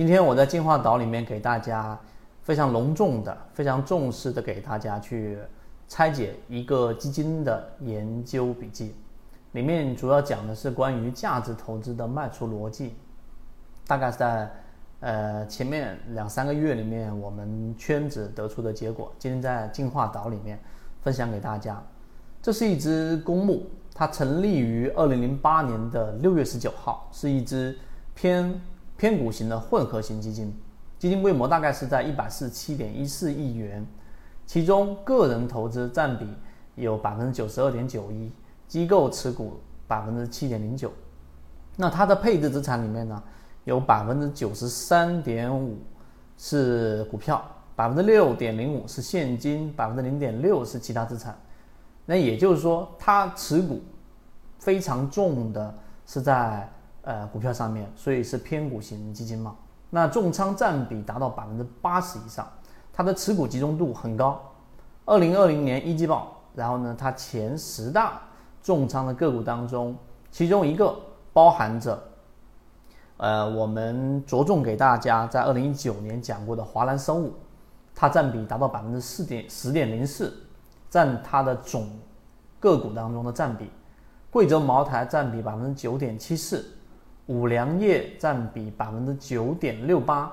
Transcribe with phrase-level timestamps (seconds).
[0.00, 2.00] 今天我在进化岛里面给大家
[2.40, 5.36] 非常隆重的、非常重视的给大家去
[5.88, 8.94] 拆解一个基金的研究笔记，
[9.52, 12.94] 里面主要讲的是关于价值投资的卖出逻辑，
[13.86, 14.50] 大概是在
[15.00, 20.58] 呃前面两三个月里面我们圈子得出的结果，今天在进化岛里面
[21.02, 21.78] 分享给大家。
[22.40, 27.78] 这是一只公募，它成立于二零零八年的六月十九号，是一只
[28.14, 28.58] 偏
[29.00, 30.54] 偏股型的混合型基金，
[30.98, 33.82] 基金规模大概是在一百四十七点一四亿元，
[34.44, 36.26] 其中个人投资占比
[36.74, 38.30] 有百分之九十二点九一，
[38.68, 40.92] 机构持股百分之七点零九。
[41.76, 43.22] 那它的配置资产里面呢，
[43.64, 45.78] 有百分之九十三点五
[46.36, 47.42] 是股票，
[47.74, 51.34] 百分之六点零五是现金，百分之零点六是其他资产。
[52.04, 53.80] 那也就是说，它持股
[54.58, 55.74] 非常重的
[56.04, 56.70] 是在
[57.02, 59.56] 呃股票上面，所以是偏股型基金嘛。
[59.90, 62.46] 那重仓占比达到百分之八十以上，
[62.92, 64.40] 它的持股集中度很高。
[65.04, 68.20] 二零二零年一季报，然后呢，它前十大
[68.62, 69.96] 重仓的个股当中，
[70.30, 70.94] 其中一个
[71.32, 72.00] 包含着
[73.16, 77.34] 呃我们着重给大家在二零一九年讲过的华南生物，
[77.94, 80.32] 它占比达到百分之四点十点零四。
[80.90, 81.88] 占它的总
[82.58, 83.70] 个股当中的占比，
[84.28, 86.66] 贵州茅台占比百分之九点七四，
[87.30, 90.28] 五粮液占比百分之九点六八，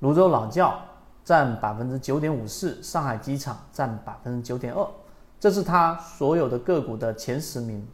[0.00, 0.74] 泸州老窖
[1.22, 4.84] 占百分之九点五四，上海机场占百分之九点二，
[5.38, 7.86] 这是它所有的个股的前十名。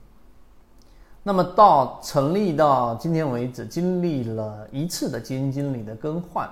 [1.23, 6.49] 那么到成立到今天为止，经历了一次的基金经理的更换，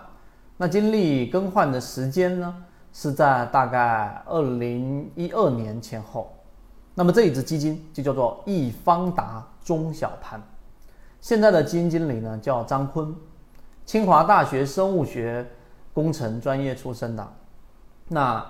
[0.59, 2.55] 那经历更换的时间呢？
[2.93, 6.31] 是在大概二零一二年前后，
[6.95, 10.39] 那么这一只基金就叫做易方达中小盘。
[11.25, 13.17] 现在的基金经理呢叫张坤，
[13.87, 15.47] 清华大学生物学
[15.95, 17.27] 工程专业出身的。
[18.09, 18.47] 那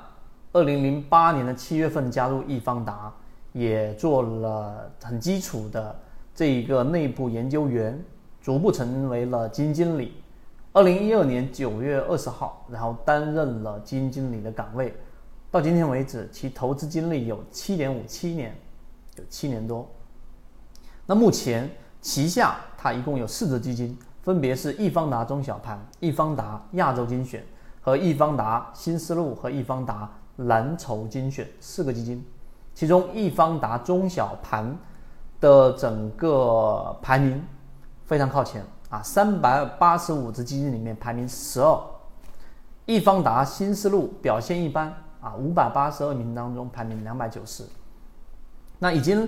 [0.53, 3.15] 二零零八年的七月份加入易方达，
[3.53, 5.95] 也做了很基础的
[6.35, 7.97] 这一个内部研究员，
[8.41, 10.21] 逐步成为了基金经理。
[10.73, 14.93] 二零一二年九月二十号，然后担任了基金经理的岗位，
[15.49, 18.53] 到今天为止，其投资经历有七点五七年，
[19.17, 19.89] 有七年多。
[21.07, 21.71] 那目前
[22.05, 27.43] 旗下它一共有四只基金，分别是易方达中小盘、易方达亚洲精选
[27.81, 32.23] 和易方达新思路和易方达蓝筹精选四个基金，
[32.75, 34.77] 其中易方达中小盘
[35.41, 37.43] 的整个排名
[38.05, 38.63] 非常靠前。
[38.91, 41.81] 啊，三百八十五只基金里面排名十二，
[42.85, 47.65] 易方达新思路表现一般啊，五百八十二名当中排名两百九十。
[48.79, 49.27] 那已经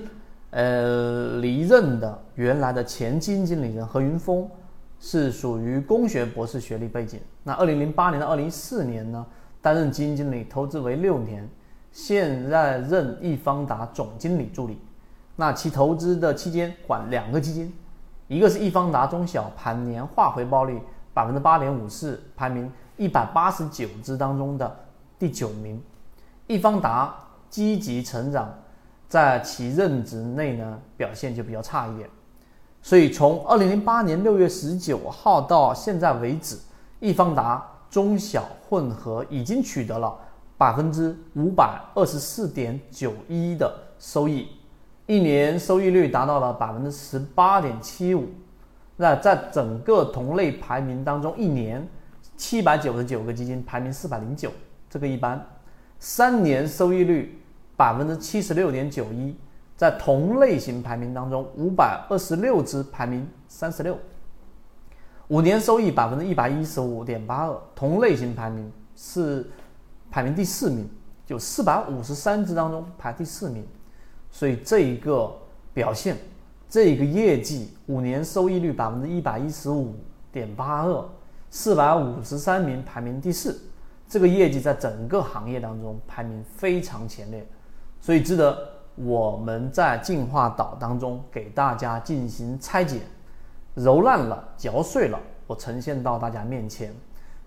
[0.57, 4.49] 呃离任的原来的前基金经理人何云峰
[4.99, 7.21] 是属于工学博士学历背景。
[7.43, 9.27] 那二零零八年到二零一四年呢，
[9.61, 11.47] 担任基金经理，投资为六年，
[11.93, 14.79] 现在任易方达总经理助理。
[15.37, 17.71] 那其投资的期间管两个基金。
[18.27, 20.81] 一个是易方达中小盘年化回报率
[21.13, 24.75] 百分之八点五四，排名一百八十九只当中的
[25.19, 25.79] 第九名。
[26.47, 27.15] 易方达
[27.51, 28.53] 积极成长，
[29.09, 32.09] 在其任职内呢表现就比较差一点。
[32.83, 36.57] 所以从二零零八年六月十九号到现在为止，
[37.01, 40.17] 易方达中小混合已经取得了
[40.57, 44.49] 百分之五百二十四点九一的收益。
[45.07, 48.29] 一年收益率达到了百分之十八点七五，
[48.97, 51.87] 那在整个同类排名当中，一年
[52.37, 54.51] 七百九十九个基金排名四百零九，
[54.91, 55.45] 这个一般。
[55.99, 57.41] 三年收益率
[57.77, 59.37] 百分之七十六点九一，
[59.77, 63.99] 在同类型排名当中，五百二十六只排名三十六。
[65.29, 69.45] 五年收益百分之一百一十五点八二，同类型排名是
[70.11, 70.89] 排名第四名，
[71.27, 73.67] 就四百五十三只当中排第四名。
[74.31, 75.33] 所以这一个
[75.75, 76.17] 表现，
[76.69, 79.95] 这一个业绩，五年收益率百分之一百一十五
[80.31, 81.05] 点八二，
[81.51, 83.61] 四百五十三名排名第四，
[84.09, 87.45] 这个业绩在整个行业当中排名非常前列，
[88.01, 88.57] 所以值得
[88.95, 93.01] 我们在进化岛当中给大家进行拆解，
[93.75, 96.95] 揉烂了，嚼碎了，我呈现到大家面前。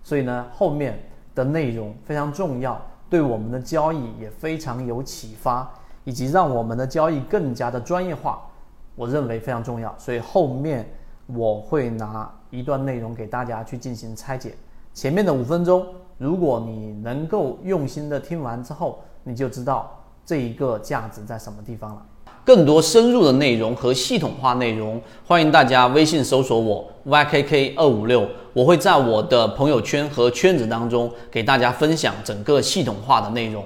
[0.03, 0.99] 所以呢，后面
[1.33, 5.69] 的内容非常重要，对我们的交易也非常有启发。
[6.05, 8.41] 以及让我们的交易更加的专业化，
[8.95, 9.93] 我认为非常重要。
[9.99, 10.89] 所以后面
[11.27, 14.55] 我会拿一段内容给大家去进行拆解。
[14.91, 15.85] 前面的五分钟，
[16.17, 19.98] 如果你能够用心的听完之后，你就知道
[20.29, 22.01] 这一个价值在什么地方了。
[22.45, 33.65] 更多深入的内容和系统化内容，欢迎大家微信搜索我 ykk 二五六，我会在我的朋友圈和圈子当中给大家分享整个系统化的内容。